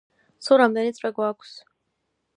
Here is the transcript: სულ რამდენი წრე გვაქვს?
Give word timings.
სულ 0.45 0.59
რამდენი 0.61 0.95
წრე 1.01 1.13
გვაქვს? 1.19 1.53